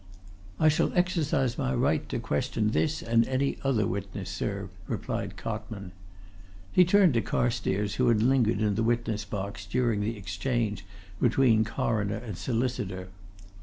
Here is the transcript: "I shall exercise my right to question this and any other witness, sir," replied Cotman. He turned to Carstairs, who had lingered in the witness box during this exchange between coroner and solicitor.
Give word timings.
"I 0.59 0.67
shall 0.67 0.91
exercise 0.95 1.59
my 1.59 1.75
right 1.75 2.09
to 2.09 2.17
question 2.17 2.71
this 2.71 3.03
and 3.03 3.27
any 3.27 3.59
other 3.63 3.85
witness, 3.85 4.31
sir," 4.31 4.69
replied 4.87 5.37
Cotman. 5.37 5.91
He 6.71 6.83
turned 6.85 7.13
to 7.13 7.21
Carstairs, 7.21 7.97
who 8.01 8.07
had 8.07 8.23
lingered 8.23 8.61
in 8.61 8.73
the 8.73 8.81
witness 8.81 9.25
box 9.25 9.63
during 9.67 10.01
this 10.01 10.15
exchange 10.17 10.85
between 11.19 11.63
coroner 11.65 12.17
and 12.17 12.35
solicitor. 12.35 13.09